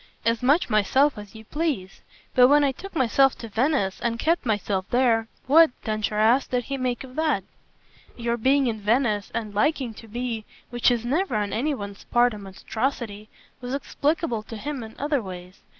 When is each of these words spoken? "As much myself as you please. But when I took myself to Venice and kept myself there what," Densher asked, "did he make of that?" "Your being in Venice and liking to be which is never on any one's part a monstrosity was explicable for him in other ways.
"As 0.25 0.41
much 0.41 0.67
myself 0.67 1.15
as 1.15 1.35
you 1.35 1.45
please. 1.45 2.01
But 2.33 2.47
when 2.47 2.63
I 2.63 2.71
took 2.71 2.95
myself 2.95 3.37
to 3.37 3.47
Venice 3.47 3.99
and 4.01 4.17
kept 4.17 4.47
myself 4.47 4.87
there 4.89 5.27
what," 5.45 5.69
Densher 5.83 6.15
asked, 6.15 6.49
"did 6.49 6.63
he 6.63 6.77
make 6.79 7.03
of 7.03 7.15
that?" 7.17 7.43
"Your 8.17 8.35
being 8.35 8.65
in 8.65 8.81
Venice 8.81 9.29
and 9.35 9.53
liking 9.53 9.93
to 9.93 10.07
be 10.07 10.43
which 10.71 10.89
is 10.89 11.05
never 11.05 11.35
on 11.35 11.53
any 11.53 11.75
one's 11.75 12.03
part 12.05 12.33
a 12.33 12.39
monstrosity 12.39 13.29
was 13.61 13.75
explicable 13.75 14.41
for 14.41 14.55
him 14.55 14.81
in 14.81 14.95
other 14.97 15.21
ways. 15.21 15.59